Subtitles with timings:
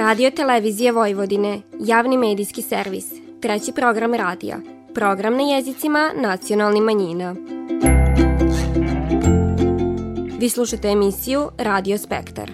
[0.00, 4.56] Radio Televizije Vojvodine, javni medijski servis, treći program radija,
[4.94, 7.36] program na jezicima nacionalnih manjina.
[10.38, 12.50] Vi slušate emisiju Radio Spektar.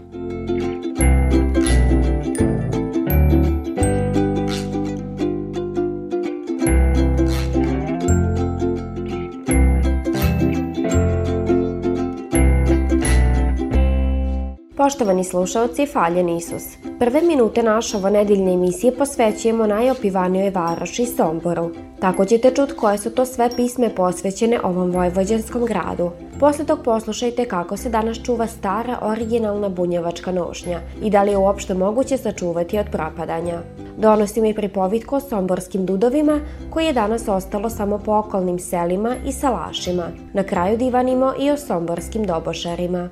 [14.77, 16.86] Poštovani slušalci, faljen Isus.
[16.99, 21.71] Prve minute naše ovo nedeljne emisije posvećujemo najopivanijoj varoši Somboru.
[22.01, 26.11] Tako ćete čut koje su to sve pisme posvećene ovom vojvođanskom gradu.
[26.41, 31.37] Posle tog poslušajte kako se danas čuva stara originalna bunjevačka nošnja i da li je
[31.37, 33.61] uopšte moguće sačuvati od propadanja.
[33.99, 39.33] Donosim i pripovitku o somborskim dudovima koji je danas ostalo samo po okolnim selima i
[39.33, 40.09] salašima.
[40.33, 43.09] Na kraju divanimo i o somborskim dobošarima.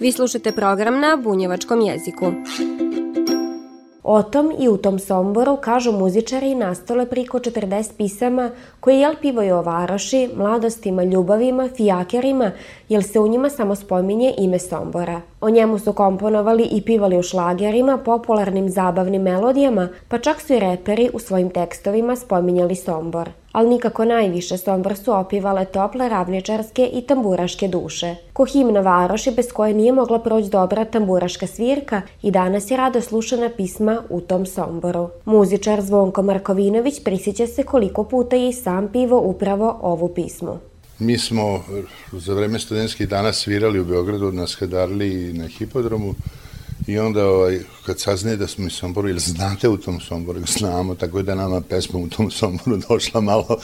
[0.00, 2.32] Vi slušate program na bunjevačkom jeziku.
[4.02, 9.56] O tom i u tom Somboru, kažu muzičari, nastale priko 40 pisama koje jel pivaju
[9.56, 12.50] o varoši, mladostima, ljubavima, fijakerima,
[12.88, 15.20] jel se u njima samo spominje ime Sombora.
[15.40, 20.60] O njemu su komponovali i pivali u šlagerima, popularnim zabavnim melodijama, pa čak su i
[20.60, 27.02] reperi u svojim tekstovima spominjali Sombor ali nikako najviše Sombor su opivale tople ravničarske i
[27.02, 28.14] tamburaške duše.
[28.32, 33.00] Ko himna varoši bez koje nije mogla proći dobra tamburaška svirka i danas je rado
[33.00, 35.08] slušana pisma u tom Somboru.
[35.24, 40.58] Muzičar Zvonko Markovinović prisjeća se koliko puta je i sam pivo upravo ovu pismu.
[40.98, 41.64] Mi smo
[42.12, 46.14] za vreme studentskih dana svirali u Beogradu na Skadarli i na hipodromu
[46.86, 50.94] I onda ovaj, kad saznaje da smo iz Somboru, ili znate u tom Somboru, znamo,
[50.94, 53.58] tako da nama pesma u tom Somboru došla malo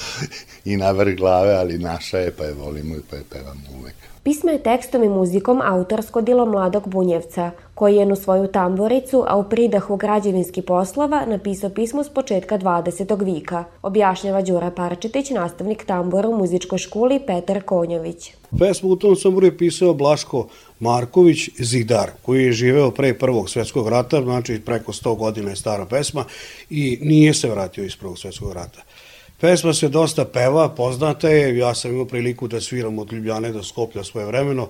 [0.64, 4.15] i na vrh glave, ali naša je, pa je volimo i pa je pevamo uvek.
[4.26, 9.36] Pisma je tekstom i muzikom autorsko dilo mladog Bunjevca, koji je u svoju tamboricu, a
[9.36, 13.24] u pridahu građevinski poslova napisao pismo s početka 20.
[13.24, 18.32] vika, objašnjava Đura Parčetić, nastavnik tambora u muzičkoj školi Petar Konjović.
[18.58, 20.46] Pesmu u tom Somboru je pisao Blaško
[20.80, 25.86] Marković Zidar, koji je živeo pre Prvog svetskog rata, znači preko 100 godina je stara
[25.86, 26.24] pesma
[26.70, 28.80] i nije se vratio iz Prvog svetskog rata.
[29.40, 33.62] Pesma se dosta peva, poznata je, ja sam imao priliku da sviram od Ljubljane do
[33.62, 34.68] Skoplja svoje vremeno,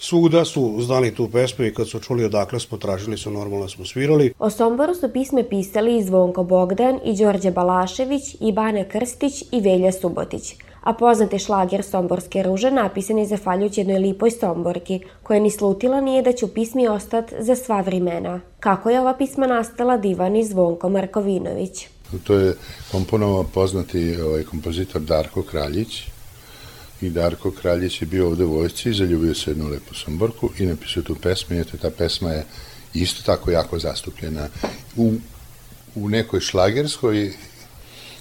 [0.00, 3.84] Svuda su znali tu pesmu i kad su čuli odakle smo tražili su normalno smo
[3.84, 4.32] svirali.
[4.38, 9.60] O Somboru su pisme pisali i Zvonko Bogdan i Đorđe Balašević i Bane Krstić i
[9.60, 10.54] Velja Subotić
[10.88, 16.22] a poznati šlager Somborske ruže napisan je zahvaljujući jednoj lipoj Somborki, koja ni slutila nije
[16.22, 18.40] da će u pismi ostat za sva vremena.
[18.60, 21.88] Kako je ova pisma nastala divan i Zvonko Markovinović?
[22.24, 22.54] To je
[22.90, 26.02] komponovao poznati ovaj, kompozitor Darko Kraljić,
[27.00, 31.02] i Darko Kraljić je bio ovde u vojsci, zaljubio se jednu lepu Somborku i napisao
[31.02, 32.44] tu pesmu i eto ta pesma je
[32.94, 34.48] isto tako jako zastupljena
[34.96, 35.14] u,
[35.94, 37.32] u nekoj šlagerskoj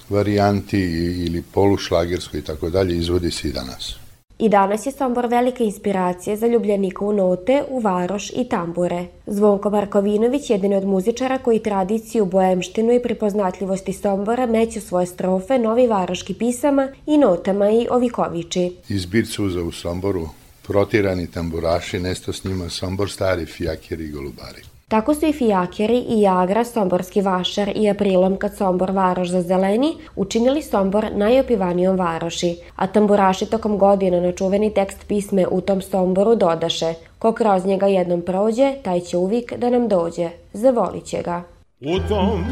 [0.10, 0.80] varijanti
[1.26, 3.96] ili polušlagerskoj i tako dalje izvodi se i danas.
[4.40, 9.06] I danas je Sombor velika inspiracija za ljubljenika u note, u varoš i tambure.
[9.26, 15.88] Zvonko Markovinović, jedan od muzičara koji tradiciju, boemštinu i prepoznatljivosti Sombora meću svoje strofe novi
[15.88, 18.76] varoški pisama i notama i ovikoviči.
[18.90, 20.30] Izbir suza u Somboru,
[20.68, 24.67] protirani tamburaši, nesto s njima Sombor stari fijakeri i golubari.
[24.90, 29.94] Tako su i Fijakeri i Jagra, Somborski vašar i Aprilom kad Sombor varoš za zeleni
[30.16, 36.36] učinili Sombor najopivanijom varoši, a tamburaši tokom godina na čuveni tekst pisme u tom Somboru
[36.36, 40.30] dodaše Ko kroz njega jednom prođe, taj će uvijek da nam dođe.
[40.54, 41.44] Zavolit će ga.
[41.82, 42.46] U tom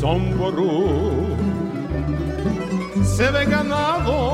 [0.00, 0.70] Somboru
[3.16, 4.25] svega na volju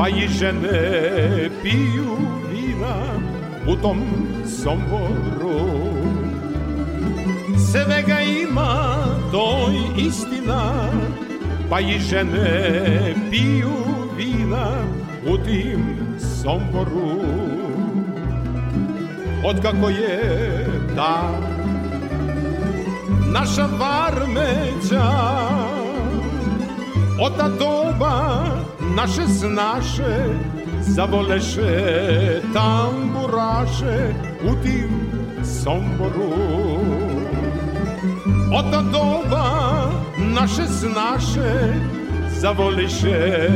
[0.00, 2.16] pa i žene piju
[2.52, 2.94] vina
[3.66, 4.00] u tom
[4.46, 5.60] Somboru.
[7.72, 10.72] Svega ima, to istina,
[11.70, 13.76] pa i žene piju
[14.16, 14.68] vina
[15.26, 15.96] u tim
[16.42, 17.20] Somboru.
[19.44, 21.30] Od kako je ta
[23.32, 25.10] naša varmeća,
[27.20, 28.44] od ta doba
[28.96, 30.16] naše snaše
[30.80, 34.90] zavoleše tamburaše u tim
[35.44, 36.32] Somboru.
[38.58, 39.46] Od ta doba
[40.18, 41.74] naše snaše
[42.40, 43.48] zavoliše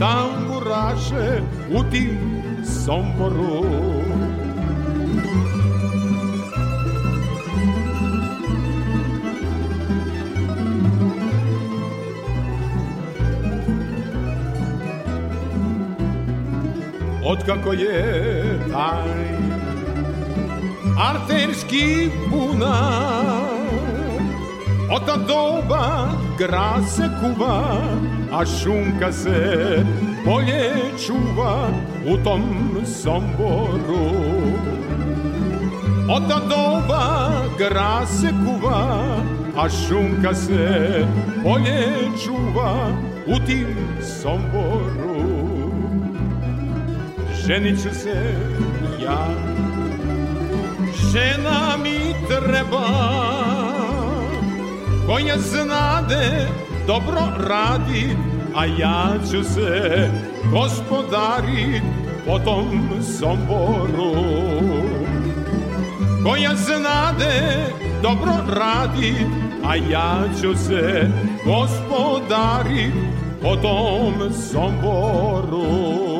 [0.00, 3.64] tamburaše u tim Somboru.
[17.24, 18.42] Otkako je
[18.72, 19.08] taj
[21.10, 23.62] arterski bunar
[24.92, 26.08] Od ta doba
[26.38, 27.80] grad se kuva,
[28.32, 29.84] a šunka se
[30.24, 30.72] bolje
[31.06, 31.68] čuva
[32.06, 32.42] u tom
[33.02, 34.10] somboru.
[36.10, 39.16] Od ta doba grad se kuva,
[39.56, 41.06] a šunka se
[41.44, 41.86] bolje
[42.24, 42.90] čuva
[43.26, 43.76] u tim
[44.22, 45.11] somboru.
[47.52, 48.34] Ženit ću se
[49.04, 49.28] ja,
[51.12, 52.86] žena mi treba,
[55.06, 56.48] koja znade
[56.86, 58.16] dobro radi,
[58.54, 60.10] a ja ću se
[60.52, 61.82] gospodarit
[62.26, 64.14] po tom somboru.
[66.24, 67.66] Koja znade
[68.02, 69.14] dobro radi,
[69.64, 71.10] a ja ću se
[71.44, 72.94] gospodarit
[73.42, 74.14] po tom
[74.52, 76.11] somboru.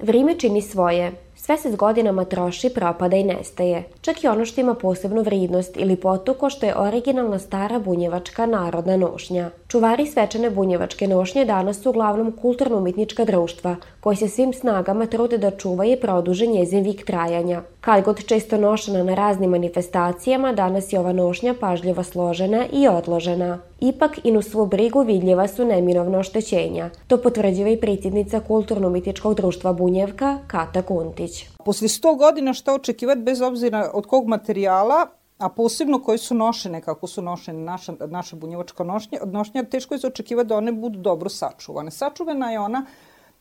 [0.00, 3.84] Vrime čini svoje, sve se s godinama troši, propada i nestaje.
[4.00, 8.96] Čak i ono što ima posebnu vridnost ili potuko što je originalna stara bunjevačka narodna
[8.96, 9.50] nošnja.
[9.68, 13.76] Čuvari svečane bunjevačke nošnje danas su uglavnom kulturno-umitnička društva,
[14.08, 17.62] koji se svim snagama trude da čuva i produže njezin vik trajanja.
[17.80, 23.58] Kad god često nošena na raznim manifestacijama, danas je ova nošnja pažljivo složena i odložena.
[23.80, 26.90] Ipak i nu svu brigu vidljiva su neminovna oštećenja.
[27.06, 31.44] To potvrđiva i predsjednica Kulturno-umitničkog društva Bunjevka, Kata Kuntić.
[31.64, 35.06] Posle 100 godina šta očekivati bez obzira od kog materijala,
[35.38, 39.98] a posebno koji su nošene, kako su nošene naša, naša bunjevačka nošnja, nošnja, teško je
[39.98, 41.90] za očekivati da one budu dobro sačuvane.
[41.90, 42.86] Sačuvana je ona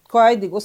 [0.08, 0.60] koja je digo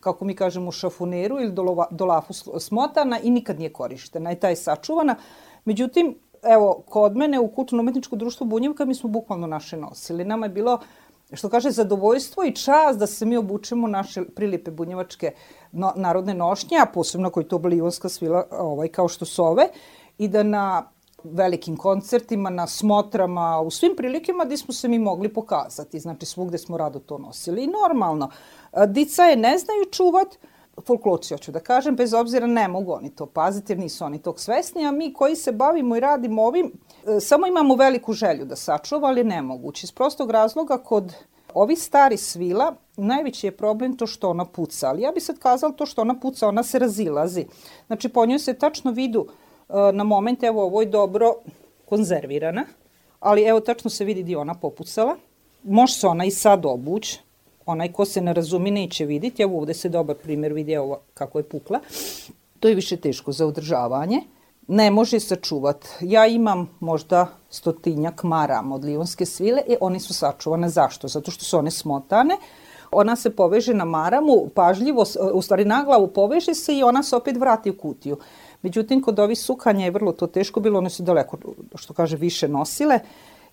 [0.00, 1.52] kako mi kažemo, u šafuneru ili
[1.90, 4.32] do lafu smotana i nikad nije korištena.
[4.32, 5.16] I ta je sačuvana.
[5.64, 10.24] Međutim, evo, kod mene u kulturno-umetničko društvo Bunjevka mi smo bukvalno naše nosili.
[10.24, 10.80] Nama je bilo
[11.32, 15.32] što kaže, zadovoljstvo i čas da se mi obučemo naše prilipe bunjevačke
[15.72, 19.68] no, narodne nošnje, a posebno koji to ionska svila ovaj, kao što su ove,
[20.18, 20.90] i da na
[21.24, 26.00] velikim koncertima, na smotrama, u svim prilikama gde smo se mi mogli pokazati.
[26.00, 27.64] Znači, svugde smo rado to nosili.
[27.64, 28.30] I normalno,
[28.86, 30.28] dica je ne znaju čuvat,
[30.86, 34.40] folklorci, hoću da kažem, bez obzira ne mogu oni to paziti jer nisu oni tog
[34.40, 36.72] svesni, a mi koji se bavimo i radimo ovim,
[37.06, 39.84] e, samo imamo veliku želju da sačuva, ali nemoguće.
[39.84, 41.14] Iz prostog razloga kod
[41.54, 45.72] ovih stari svila najveći je problem to što ona puca, ali ja bih sad kazala
[45.72, 47.46] to što ona puca, ona se razilazi.
[47.86, 49.47] Znači po njoj se tačno vidu e,
[49.92, 51.34] na moment, evo ovo je dobro
[51.84, 52.64] konzervirana,
[53.20, 55.16] ali evo tačno se vidi di ona popucala.
[55.62, 57.20] Može se ona i sad obući,
[57.66, 61.38] onaj ko se ne razumi neće vidjeti, evo ovde se dobar primjer vidi ovo kako
[61.38, 61.80] je pukla,
[62.60, 64.22] to je više teško za održavanje,
[64.68, 65.88] ne može sačuvat.
[66.00, 70.68] Ja imam možda stotinjak maram od lionske svile i oni su sačuvane.
[70.68, 71.08] Zašto?
[71.08, 72.36] Zato što su one smotane,
[72.90, 77.16] ona se poveže na maramu, pažljivo, u stvari na glavu poveže se i ona se
[77.16, 78.16] opet vrati u kutiju.
[78.62, 81.38] Međutim, kod ovih sukanja je vrlo to teško bilo, one su daleko,
[81.74, 83.00] što kaže, više nosile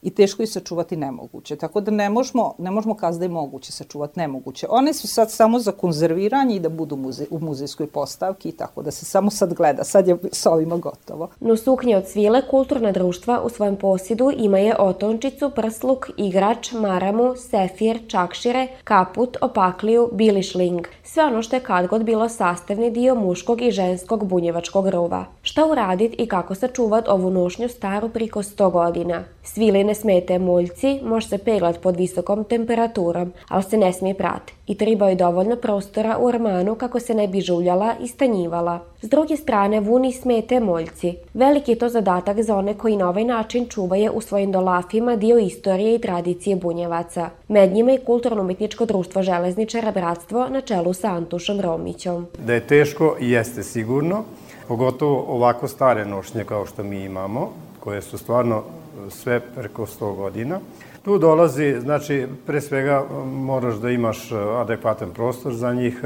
[0.01, 1.55] i teško ih sačuvati nemoguće.
[1.55, 4.67] Tako da ne možemo, ne možemo kazati da je moguće sačuvati nemoguće.
[4.69, 8.81] One su sad samo za konzerviranje i da budu muze, u muzejskoj postavki i tako
[8.81, 9.83] da se samo sad gleda.
[9.83, 11.29] Sad je s ovima gotovo.
[11.39, 17.35] No suknje od svile kulturna društva u svojem posjedu ima je otončicu, prsluk, igrač, maramu,
[17.35, 20.87] sefir, čakšire, kaput, opakliju, bilišling.
[21.03, 25.25] Sve ono što je kad god bilo sastavni dio muškog i ženskog bunjevačkog ruva.
[25.41, 29.23] Šta uradit i kako sačuvat ovu nošnju staru priko 100 godina?
[29.43, 34.75] Sviline smete muljci, može se peglat pod visokom temperaturom, ali se ne smije prati i
[34.75, 38.79] treba je dovoljno prostora u ormanu kako se ne bi žuljala i stanjivala.
[39.01, 41.13] S druge strane, vuni smete moljci.
[41.33, 45.37] Veliki je to zadatak za one koji na ovaj način čuvaju u svojim dolafima dio
[45.37, 47.29] istorije i tradicije bunjevaca.
[47.47, 52.27] Med njima i kulturno-umetničko društvo železničara Bratstvo na čelu sa Antušom Romićom.
[52.45, 54.23] Da je teško, jeste sigurno,
[54.67, 57.49] pogotovo ovako stare nošnje kao što mi imamo,
[57.79, 58.63] koje su stvarno
[59.09, 60.59] sve preko 100 godina.
[61.05, 66.01] Tu dolazi, znači, pre svega moraš da imaš adekvatan prostor za njih,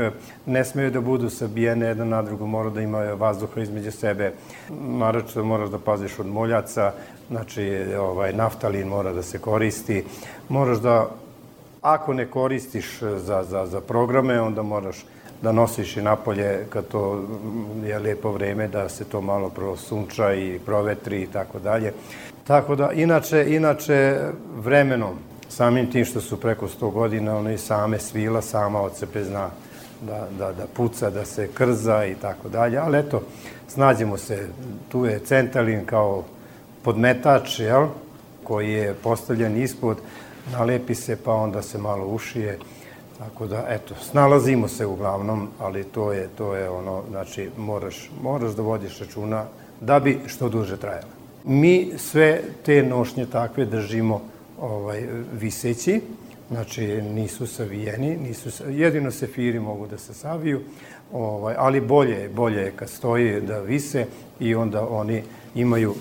[0.45, 4.33] ne smeju da budu sabijene jedna na drugu, mora da imaju vazduha između sebe,
[4.69, 6.91] naročito moraš da paziš od moljaca,
[7.29, 10.03] znači, ovaj, naftalin mora da se koristi,
[10.49, 11.09] moraš da,
[11.81, 15.05] ako ne koristiš za, za, za programe, onda moraš
[15.41, 17.23] da nosiš i napolje kad to
[17.85, 21.93] je lepo vreme, da se to malo prosunča i provetri i tako dalje.
[22.47, 24.17] Tako da, inače, inače
[24.55, 25.15] vremenom,
[25.49, 29.49] samim tim što su preko 100 godina, ono i same svila, sama od sebe zna
[30.01, 33.21] da, da, da puca, da se krza i tako dalje, ali eto,
[33.67, 34.47] snađemo se,
[34.89, 36.23] tu je centalin kao
[36.83, 37.87] podmetač, jel,
[38.43, 39.97] koji je postavljen ispod,
[40.51, 42.57] nalepi se pa onda se malo ušije,
[43.19, 48.51] Tako da, eto, snalazimo se uglavnom, ali to je, to je ono, znači, moraš, moraš
[48.51, 49.45] da vodiš računa
[49.81, 51.11] da bi što duže trajalo.
[51.43, 54.21] Mi sve te nošnje takve držimo
[54.61, 56.01] ovaj, viseći,
[56.49, 60.61] znači nisu savijeni, nisu, jedino sefiri mogu da se saviju,
[61.13, 64.05] ovaj, ali bolje, bolje je kad stoji da vise
[64.39, 65.23] i onda oni
[65.55, 65.95] imaju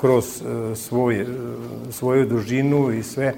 [0.00, 1.28] kroz uh, svoj, uh,
[1.90, 3.34] svoju dužinu i sve,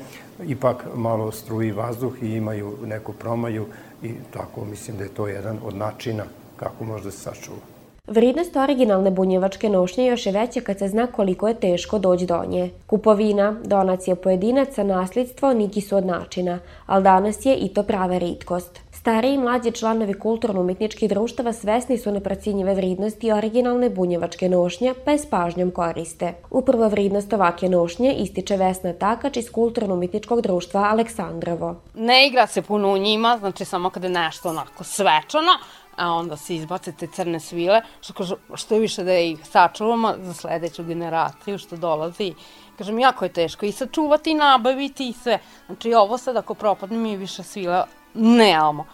[0.47, 3.67] ipak malo struji vazduh i imaju neku promaju
[4.03, 6.25] i tako mislim da je to jedan od načina
[6.57, 7.59] kako može da se sačuva.
[8.07, 12.45] Vrednost originalne bunjevačke nošnje još je veća kad se zna koliko je teško doći do
[12.49, 12.71] nje.
[12.87, 18.81] Kupovina, donacija pojedinaca, nasljedstvo niki su od načina, ali danas je i to prava ritkost.
[19.03, 25.19] Stari i mlađi članovi kulturno-umetničkih društava svesni su neprocinjive vridnosti originalne bunjevačke nošnje, pa je
[25.19, 26.35] s pažnjom koriste.
[26.51, 31.77] Upravo vridnost ovake nošnje ističe Vesna Takač iz kulturno-umetničkog društva Aleksandrovo.
[31.95, 35.53] Ne igra se puno u njima, znači samo kada je nešto onako svečano,
[35.97, 40.35] a onda se izbace te crne svile, što kažu, što više da ih sačuvamo za
[40.35, 42.35] sledeću generaciju što dolazi.
[42.79, 45.39] Kažem, jako je teško i sačuvati i nabaviti i sve.
[45.67, 48.87] Znači, ovo sad ako propadne mi više svila nemamo.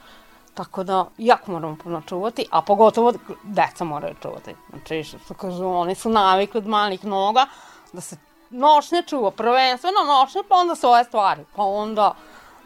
[0.54, 4.54] Tako da, jako moramo puno čuvati, a pogotovo deca moraju čuvati.
[4.70, 7.46] Znači, što kažu, oni su navikli od malih noga
[7.92, 8.16] da se
[8.50, 12.14] nošnje čuva, prvenstveno nošnje, pa onda sve stvari, pa onda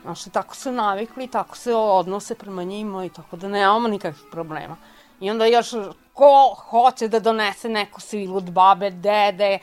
[0.03, 4.77] Znaš, tako su navikli, tako se odnose prema njima i tako da nemamo nikakvih problema.
[5.21, 5.71] I onda još
[6.13, 9.59] ko hoće da donese neku svilu od babe, dede,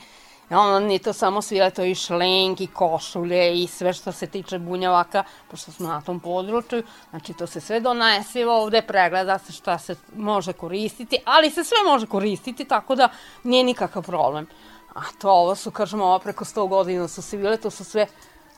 [0.58, 4.58] ono, nije to samo svile, to i šlenk, i košulje, i sve što se tiče
[4.58, 9.78] bunjavaka, pošto smo na tom području, znači to se sve donese ovde, pregleda se šta
[9.78, 13.08] se može koristiti, ali se sve može koristiti, tako da
[13.44, 14.46] nije nikakav problem.
[14.94, 18.06] A to ovo su, kažemo, ovo preko 100 godina su svile, to su sve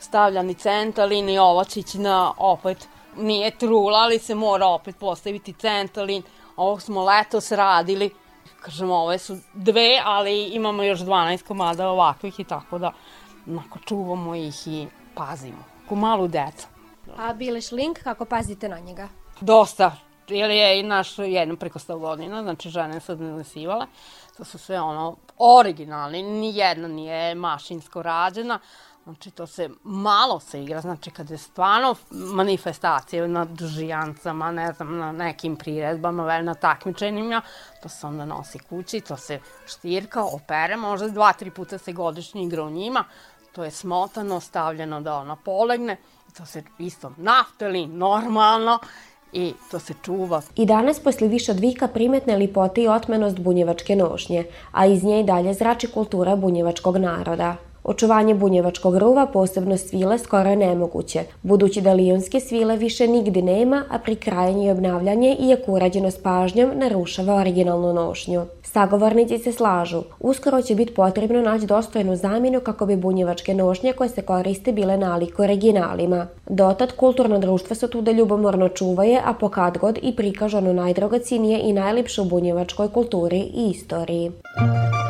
[0.01, 6.23] stavljani centalin i ovačić na opet nije trula, ali se mora opet postaviti centalin.
[6.57, 8.11] Ovo smo letos radili,
[8.63, 12.93] kažemo ove su dve, ali imamo još 12 komada ovakvih i tako da
[13.47, 15.65] onako čuvamo ih i pazimo.
[15.89, 16.67] Ko malu decu.
[17.17, 19.09] A Bileš Link, kako pazite na njega?
[19.41, 19.97] Dosta,
[20.29, 23.87] jer je i naš jednom preko 100 godina, znači žene su nasivale.
[24.37, 28.59] To su sve ono originalni, ni jedna nije mašinsko rađena,
[29.05, 34.99] Znači, to se malo se igra, znači kad je stvarno manifestacija na dužijancama, ne znam,
[34.99, 37.43] na nekim priredbama, na takmičenjima,
[37.83, 42.43] to se onda nosi kući, to se štirka, opere, možda dva, tri puta se godišnje
[42.43, 43.05] igra u njima,
[43.53, 45.97] to je smotano, stavljeno da ona polegne,
[46.29, 48.79] i to se isto nafteli, normalno,
[49.33, 50.43] i to se čuva.
[50.55, 55.21] I danas, posle više od vika, primetne lipote i otmenost bunjevačke nošnje, a iz nje
[55.21, 57.57] i dalje zrači kultura bunjevačkog naroda.
[57.85, 63.85] Očuvanje bunjevačkog ruva, posebno svile, skoro je nemoguće, budući da lijonske svile više nigde nema,
[63.91, 68.43] a prikrajanje i obnavljanje, iako urađeno s pažnjom, narušava originalnu nošnju.
[68.63, 74.09] Sagovornici se slažu, uskoro će biti potrebno naći dostojnu zamjenu kako bi bunjevačke nošnje koje
[74.09, 76.27] se koriste bile nalik originalima.
[76.49, 81.61] Dotad kulturno društvo se tu da ljubomorno čuvaje, a pokad god i prikažu ono najdragocinije
[81.61, 84.31] i najlipše u bunjevačkoj kulturi i istoriji.
[84.31, 85.02] se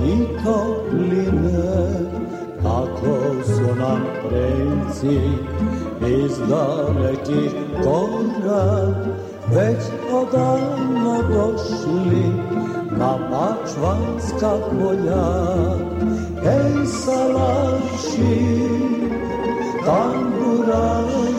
[0.00, 1.58] i topline,
[2.62, 5.20] kako su nam preci
[6.06, 7.52] iz dalekih
[7.82, 8.94] kora,
[9.50, 12.24] već odavno došli
[12.98, 15.28] na pačvanska polja.
[16.44, 18.38] Ej, salaši,
[19.84, 21.38] tamburaši,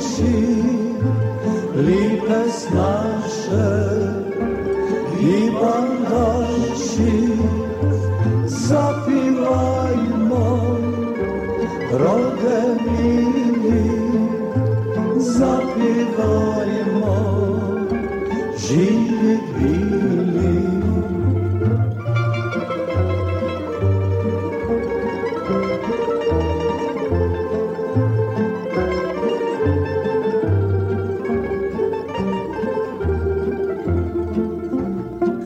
[1.76, 3.70] lipe nasze
[5.22, 7.30] i bandaci
[11.92, 13.90] Rodę mili,
[15.18, 17.16] zapiewajmo,
[18.58, 20.60] żyli bili.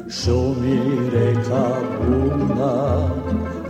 [0.09, 0.79] Szumi
[1.13, 1.65] reka
[1.99, 2.75] buna,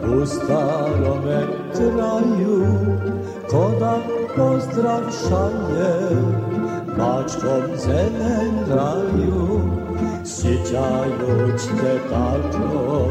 [0.02, 0.64] pusta
[1.02, 2.66] romek kraju
[3.50, 3.98] Koda
[4.36, 6.16] pozdrav šalje
[6.98, 9.62] Bačkom zelen raju
[10.26, 13.08] Sjećajuć te tako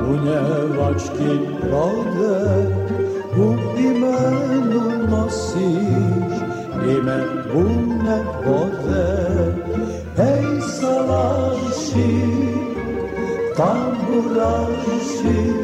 [0.00, 2.66] Bunjevački rode
[3.38, 6.46] U imenu nosiš
[6.84, 7.18] ime
[7.52, 9.54] bune vode.
[10.16, 12.12] Hej salaši,
[13.56, 15.55] tamburaši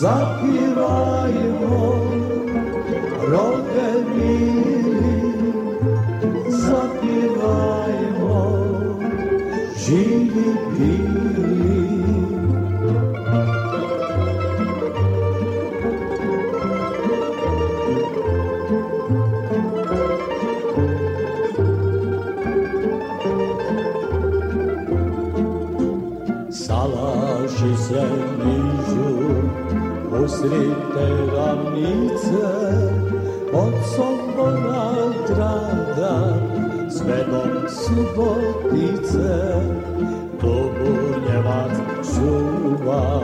[0.00, 0.68] Zappi
[38.68, 39.60] Subotice
[40.40, 41.72] tu Bunjevac
[42.04, 43.20] čuva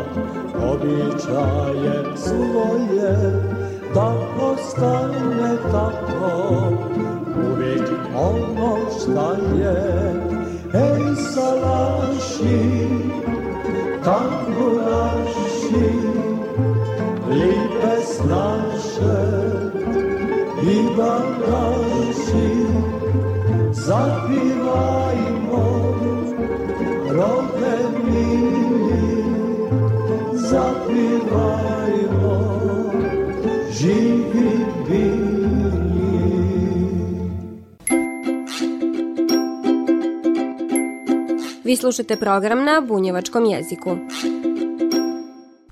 [0.73, 3.54] običaje svoje
[41.75, 43.97] Vi slušate program na bunjevačkom jeziku.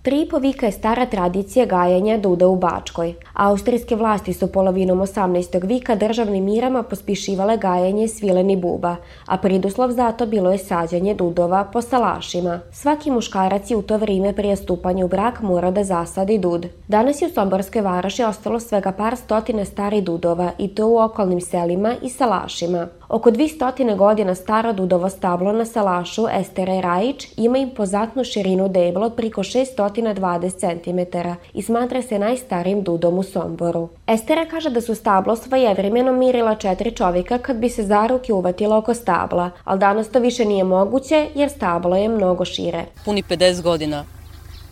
[0.02, 3.14] Tri i po vika je stara tradicija gajanja duda u Bačkoj.
[3.34, 5.66] Austrijske vlasti su polovinom 18.
[5.66, 11.64] vika državnim mirama pospišivale gajanje svileni buba, a priduslov za to bilo je sađanje dudova
[11.64, 12.60] po salašima.
[12.72, 16.66] Svaki muškarac je u to vrijeme prije stupanja u brak morao da zasadi dud.
[16.88, 21.40] Danas je u Somborskoj varoši ostalo svega par stotina starih dudova i to u okolnim
[21.40, 22.88] selima i salašima.
[23.08, 29.14] Oko 200 godina staro dudovo stablo na salašu Estere Rajić ima impozantnu širinu debla od
[29.14, 31.18] priko 620 cm
[31.54, 33.88] i smatra se najstarijim dudom u Somboru.
[34.06, 38.76] Estera kaže da su stablo svojevremeno mirila četiri čovjeka kad bi se za ruke uvatila
[38.76, 42.84] oko stabla, ali danas to više nije moguće jer stablo je mnogo šire.
[43.04, 44.04] Puni 50 godina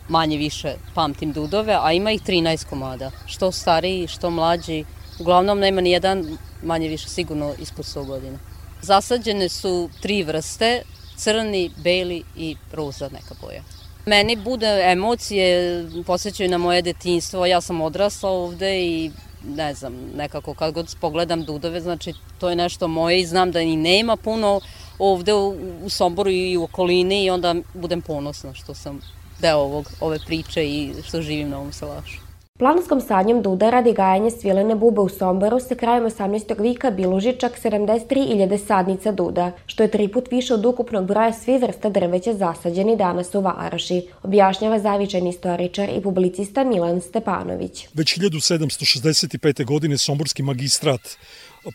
[0.09, 3.11] manje više pamtim dudove, a ima ih 13 komada.
[3.25, 4.85] Što stariji, što mlađi.
[5.19, 8.37] Uglavnom nema ni jedan manje više sigurno ispod 100 godina.
[8.81, 10.81] Zasađene su tri vrste,
[11.17, 13.63] crni, beli i roza neka boja.
[14.05, 19.11] Meni bude emocije, posjećaju na moje detinstvo, ja sam odrasla ovde i
[19.47, 23.59] ne znam, nekako kad god pogledam dudove, znači to je nešto moje i znam da
[23.59, 24.61] ni nema puno
[24.99, 29.01] ovde u, u Somboru i u okolini i onda budem ponosna što sam
[29.39, 32.30] deo ovog, ove priče i što živim na ovom salašu.
[32.61, 36.61] Planskom sadnjom duda radi gajanja svilene bube u Somboru se krajem 18.
[36.61, 41.57] vika biluži čak 73.000 sadnica duda, što je tri put više od ukupnog broja svi
[41.57, 47.87] vrsta drveća zasađeni danas u Varoši, objašnjava zavičajni istoričar i publicista Milan Stepanović.
[47.93, 49.65] Već 1765.
[49.65, 51.01] godine Somborski magistrat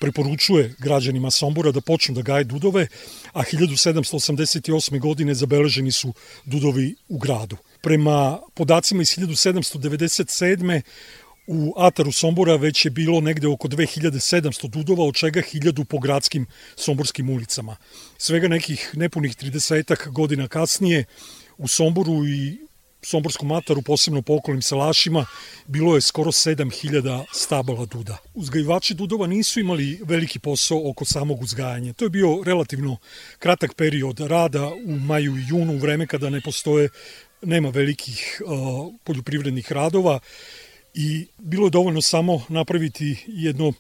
[0.00, 2.86] preporučuje građanima Sombora da počnu da gaje dudove,
[3.32, 5.00] a 1788.
[5.00, 6.12] godine zabeleženi su
[6.44, 7.56] dudovi u gradu.
[7.86, 10.80] Prema podacima iz 1797.
[11.46, 16.46] U Ataru Sombora već je bilo negde oko 2700 dudova, od čega 1000 po gradskim
[16.76, 17.76] somborskim ulicama.
[18.18, 21.04] Svega nekih nepunih 30 godina kasnije
[21.58, 22.66] u Somboru i
[23.02, 25.26] Somborskom ataru, posebno po okolnim salašima,
[25.66, 28.16] bilo je skoro 7000 stabala duda.
[28.34, 31.92] Uzgajivači dudova nisu imali veliki posao oko samog uzgajanja.
[31.92, 32.96] To je bio relativno
[33.38, 36.88] kratak period rada u maju i junu, u vreme kada ne postoje,
[37.46, 38.42] nema velikih
[39.04, 40.18] poljoprivrednih radova
[40.94, 43.72] i bilo je dovoljno samo napraviti jedno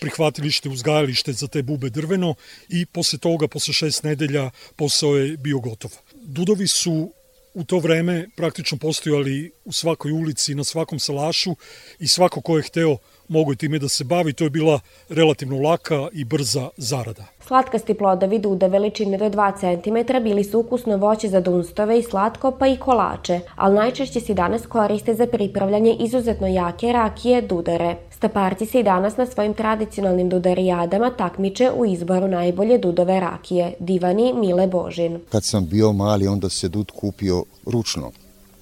[0.00, 2.34] prihvatilište, uzgajalište za te bube drveno
[2.68, 5.90] i posle toga, posle šest nedelja, posao je bio gotov.
[6.14, 7.12] Dudovi su
[7.54, 11.56] u to vreme praktično postojali u svakoj ulici, na svakom salašu
[11.98, 15.60] i svako ko je hteo mogo je time da se bavi, to je bila relativno
[15.60, 17.24] laka i brza zarada.
[17.46, 22.50] Slatkasti plodovi duda veličine do 2 cm bili su ukusno voće za dunstove i slatko
[22.50, 27.96] pa i kolače, ali najčešće se danas koriste za pripravljanje izuzetno jake rakije dudare.
[28.10, 34.32] Staparci se i danas na svojim tradicionalnim dudarijadama takmiče u izboru najbolje dudove rakije, divani
[34.34, 35.20] Mile Božin.
[35.32, 38.10] Kad sam bio mali, onda se dud kupio ručno.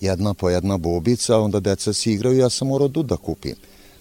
[0.00, 3.54] Jedna po jedna bobica, onda deca se igraju, ja sam morao dud da kupim.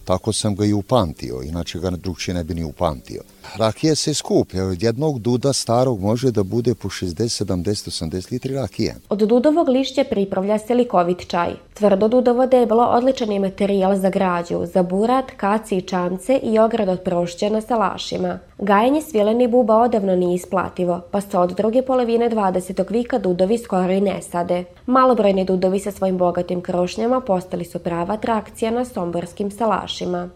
[0.06, 3.22] Tako sam ga i upamtio, inače ga drugčije ne bi ni upamtio.
[3.58, 8.56] Rakije se skuplja, od jednog duda starog može da bude po 60, 70, 80 litri
[8.56, 8.96] rakije.
[9.10, 11.54] Od dudovog lišća pripravlja se likovit čaj.
[11.74, 16.90] Tvrdo dudovo deblo odličan je materijal za građu, za burat, kaci i čamce i ograd
[16.90, 18.40] od prošća na salašima.
[18.58, 22.92] Gajenje svileni buba odavno nije isplativo, pa se od druge polovine 20.
[22.92, 24.64] vika dudovi skoro i ne sade.
[24.86, 30.30] Malobrojni dudovi sa svojim bogatim krošnjama postali su prava atrakcija na somborskim salašima.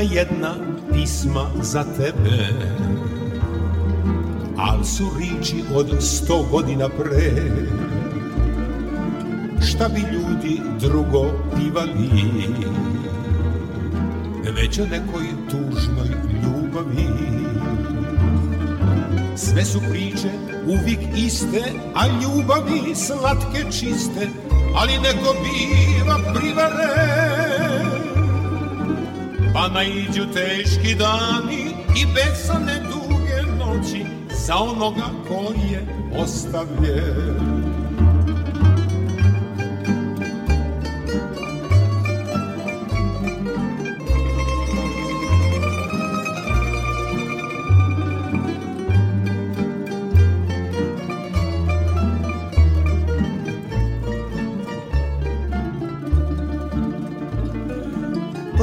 [0.00, 0.54] Ima jedna
[0.92, 2.48] pisma za tebe.
[4.56, 7.32] Al su riči od sto godina pre.
[9.66, 12.08] Šta bi ljudi drugo pivali?
[14.56, 16.08] Već o nekoj tužnoj
[16.42, 17.08] ljubavi.
[19.36, 20.30] Sve su priče
[20.66, 21.62] uvijek iste
[21.94, 24.28] A ljubavi slatke čiste
[24.76, 27.49] Ali neko biva privaren
[29.60, 31.64] Pa naiđu teški dani
[31.96, 34.04] i besane duge noći
[34.46, 35.86] Za onoga koji je
[36.22, 37.69] ostavljen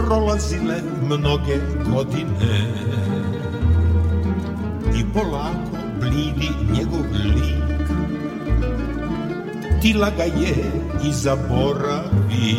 [0.08, 1.58] prolazile mnoge
[1.92, 2.56] godine.
[4.96, 7.68] I polako blidi njegov lik.
[9.82, 10.56] Tila ga je
[11.04, 12.56] i zaboravi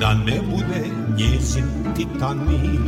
[0.00, 0.84] da ne bude
[1.16, 2.80] njezin titanik.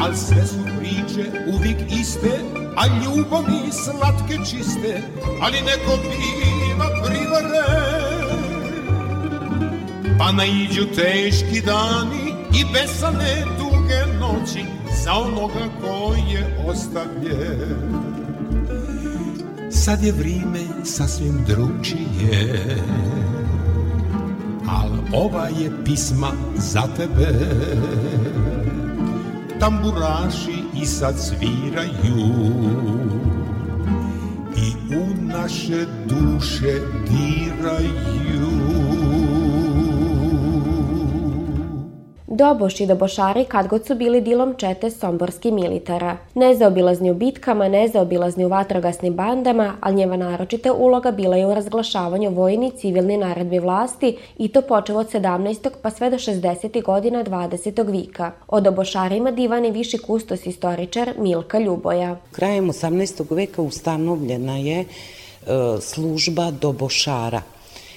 [0.00, 2.40] Al sve su priče uvijek iste,
[2.76, 5.02] a ljubavi slatke čiste,
[5.42, 6.55] ali neko biva
[10.18, 14.64] Pa naiđu teški dani i besane duge noći
[15.04, 17.76] Za onoga koji je ostavljen.
[19.70, 22.66] Sad je vrime sasvim drugčije
[24.68, 27.32] Al ova je pisma za tebe.
[29.60, 32.26] Tamburaši i sad sviraju.
[34.56, 38.65] I u naše duše diraju
[42.36, 46.16] Doboš i dobošari kad god su bili dilom čete somborski militara.
[46.34, 52.30] Nezaobilazni u bitkama, nezaobilazni u vatrogasnim bandama, ali njeva naročita uloga bila je u razglašavanju
[52.30, 55.70] vojni civilni naredbi vlasti i to počeo od 17.
[55.82, 56.82] pa sve do 60.
[56.82, 57.90] godina 20.
[57.90, 58.32] vika.
[58.48, 62.16] O dobošarima divan je viši kustos istoričar Milka Ljuboja.
[62.32, 63.34] Krajem 18.
[63.34, 64.86] veka ustanovljena je e,
[65.80, 67.42] služba dobošara–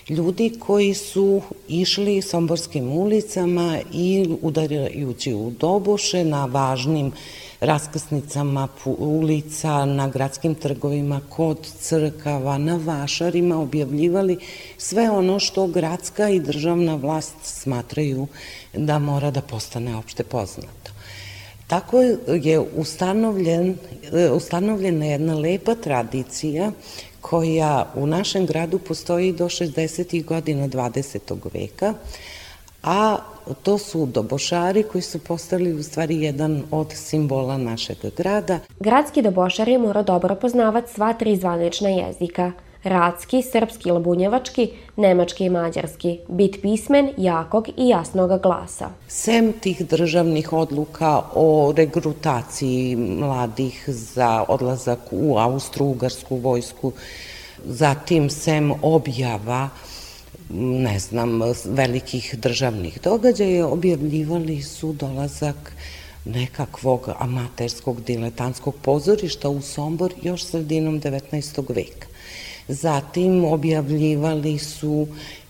[0.10, 7.12] ljudi koji su išli somborskim ulicama i udarajući u doboše na važnim
[7.60, 14.38] raskrsnicama ulica, na gradskim trgovima, kod crkava, na vašarima objavljivali
[14.78, 18.28] sve ono što gradska i državna vlast smatraju
[18.74, 20.92] da mora da postane opšte poznato.
[21.68, 22.02] Tako
[22.42, 23.78] je ustanovljen,
[24.34, 26.72] ustanovljena jedna lepa tradicija
[27.22, 30.26] koja u našem gradu postoji do 60.
[30.26, 31.38] godina 20.
[31.54, 31.94] veka,
[32.84, 33.18] a
[33.64, 38.60] to su dobošari koji su postali u stvari jedan od simbola našeg grada.
[38.80, 42.52] Gradski dobošar je mora dobro poznavati sva tri zvanična jezika–
[42.84, 48.90] Ratski, srpski ili bunjevački, nemački i mađarski, bit pismen, jakog i jasnog glasa.
[49.08, 56.92] Sem tih državnih odluka o regrutaciji mladih za odlazak u Austro-Ugarsku vojsku,
[57.66, 59.70] zatim sem objava
[60.54, 65.74] ne znam, velikih državnih događaja, objavljivali su dolazak
[66.26, 71.76] nekakvog amaterskog diletantskog pozorišta u Sombor još sredinom 19.
[71.76, 72.09] veka.
[72.70, 75.08] Zatim objavljivali su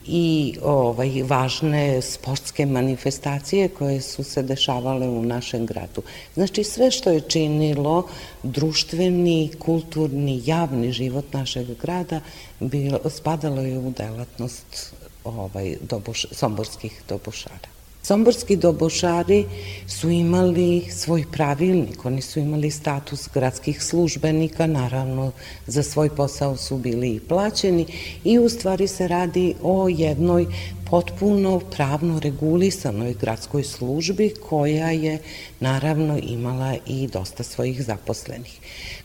[0.07, 6.01] i ovaj, važne sportske manifestacije koje su se dešavale u našem gradu.
[6.33, 8.07] Znači sve što je činilo
[8.43, 12.19] društveni, kulturni, javni život našeg grada
[12.59, 17.78] bilo, spadalo je u delatnost ovaj, doboš, somborskih dobošara.
[18.03, 19.45] Somborski dobošari
[19.87, 25.31] su imali svoj pravilnik, oni su imali status gradskih službenika, naravno
[25.67, 27.85] za svoj posao su bili i plaćeni
[28.23, 30.45] i u stvari se radi o jednoj
[30.89, 35.19] potpuno pravno regulisanoj gradskoj službi koja je
[35.59, 38.59] naravno imala i dosta svojih zaposlenih.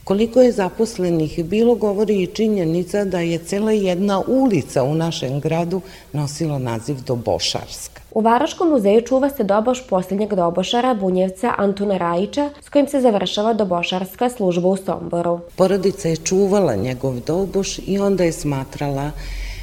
[0.05, 5.81] Koliko je zaposlenih bilo govori i činjenica da je cela jedna ulica u našem gradu
[6.13, 8.04] nosila naziv Dobošarska.
[8.15, 13.53] U Varoškom muzeju čuva se doboš posljednjeg dobošara Bunjevca Antuna Rajića s kojim se završava
[13.53, 15.41] dobošarska služba u Somboru.
[15.57, 19.11] Porodica je čuvala njegov doboš i onda je smatrala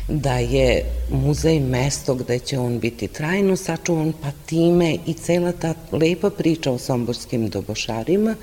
[0.10, 5.74] da je muzej mesto gde će on biti trajno sačuvan, pa time i cela ta
[5.92, 8.36] lepa priča o somborskim dobošarima.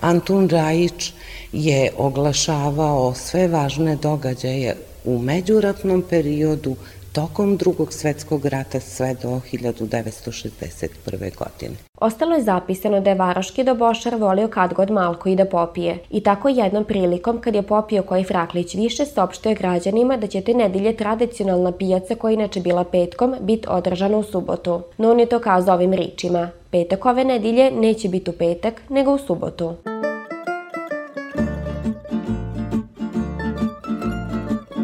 [0.00, 1.12] Antun Rajić
[1.52, 6.76] je oglašavao sve važne događaje u međuratnom periodu,
[7.12, 10.88] tokom drugog svetskog rata sve do 1961.
[11.18, 11.76] godine.
[12.00, 15.98] Ostalo je zapisano da je Varoški dobošar volio kad god malko i da popije.
[16.10, 20.40] I tako jednom prilikom kad je popio koji fraklić više, saopštio je građanima da će
[20.40, 24.82] te nedelje tradicionalna pijaca koja inače bila petkom biti održana u subotu.
[24.98, 26.50] No on je to kazao ovim ričima.
[26.70, 29.74] Petak ove nedelje neće biti u petak, nego u subotu.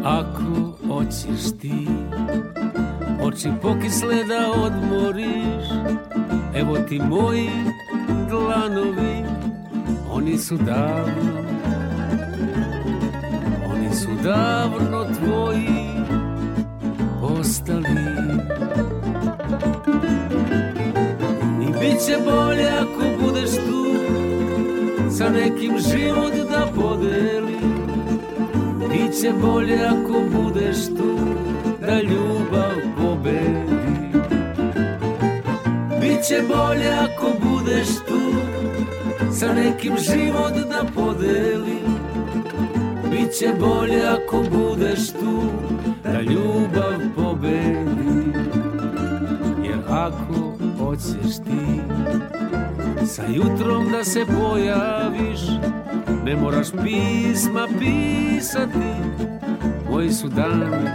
[0.03, 0.49] Ako
[0.87, 1.98] hoćeš ti
[3.29, 5.65] Oči pokisle da odmoriš.
[6.55, 7.49] Evo ti moji
[8.29, 9.25] dlanovi
[10.11, 11.41] Oni su davno
[13.71, 15.89] Oni su davno tvoji
[17.21, 18.01] Postali.
[21.61, 23.85] I bit će bolje ako budeš tu
[25.17, 27.59] Sa nekim život da podeli
[28.89, 31.19] Biće bolje ako budeš tu
[31.89, 33.79] Da ljubav pobedi.
[36.01, 38.21] Biće bolje ako budeš tu
[39.31, 41.79] Sa nekim život da podeli.
[43.11, 45.41] Biće bolje ako budeš tu
[46.03, 48.33] Da ljubav pobedi.
[49.63, 51.81] Jer ako hoćeš ti
[53.05, 55.39] Sa jutrom da se pojaviš
[56.25, 59.38] Ne moraš pisma pisati
[59.99, 60.89] Moji su dani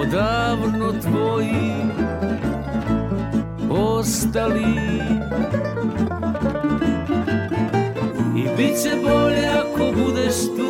[0.00, 1.72] Odavno tvoji
[3.70, 4.74] Ostali
[8.36, 10.68] I bit će bolje ako budeš tu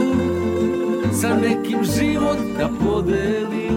[1.12, 3.70] Sa nekim život da podeli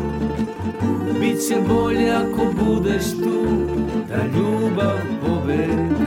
[1.20, 3.46] Biće bolje ako budeš tu
[4.10, 6.06] Da ljubav pobedi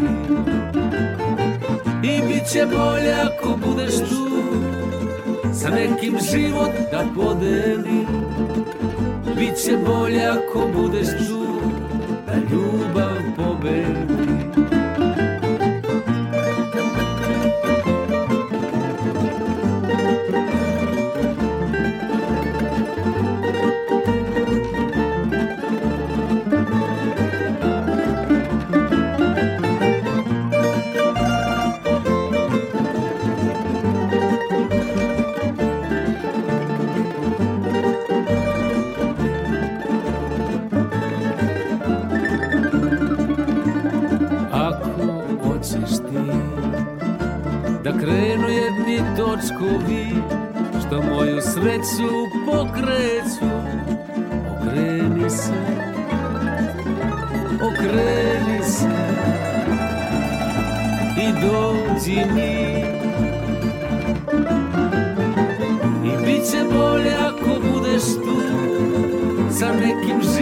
[2.03, 4.44] I bit će bolje ako budeš tu
[5.65, 8.07] Sa nekim život da podeli
[9.39, 11.47] Biće bolje ako budeš tu
[12.27, 12.84] Da ljubav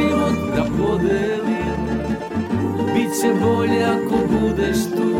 [0.02, 1.52] život da podelim.
[2.94, 5.12] Biće bolje ako budeš tu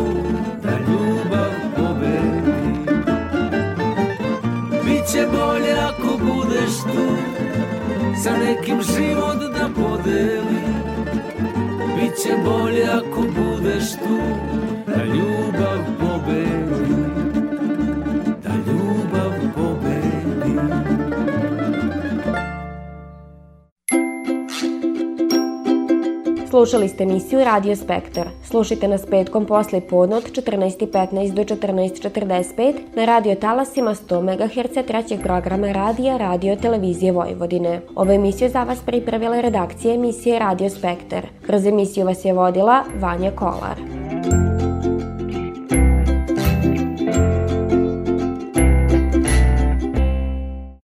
[0.63, 2.53] Da ljubav pobedi
[4.85, 7.07] Biće bolje ako budeš tu
[8.23, 10.59] Sa nekim život da podeli
[11.95, 14.19] Biće bolje ako budeš tu
[14.87, 17.22] Da ljubav pobedi
[26.63, 28.27] Slušali ste emisiju Radio Spektar.
[28.43, 35.21] Slušajte nas petkom posle podne od 14.15 do 14.45 na radio talasima 100 MHz trećeg
[35.23, 37.81] programa radija Radio Televizije Vojvodine.
[37.95, 41.27] Ovu emisiju za vas pripravila redakcija emisije Radio Spektar.
[41.45, 43.77] Kroz emisiju vas je vodila Vanja Kolar.